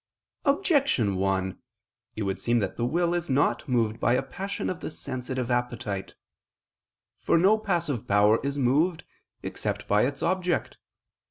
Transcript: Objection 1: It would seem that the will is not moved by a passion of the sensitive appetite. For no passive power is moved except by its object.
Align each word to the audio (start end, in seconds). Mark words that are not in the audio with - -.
Objection 0.45 1.15
1: 1.17 1.61
It 2.15 2.23
would 2.23 2.39
seem 2.39 2.57
that 2.57 2.75
the 2.75 2.87
will 2.87 3.13
is 3.13 3.29
not 3.29 3.69
moved 3.69 3.99
by 3.99 4.13
a 4.15 4.23
passion 4.23 4.67
of 4.67 4.79
the 4.79 4.89
sensitive 4.89 5.51
appetite. 5.51 6.15
For 7.19 7.37
no 7.37 7.55
passive 7.59 8.07
power 8.07 8.39
is 8.43 8.57
moved 8.57 9.05
except 9.43 9.87
by 9.87 10.07
its 10.07 10.23
object. 10.23 10.79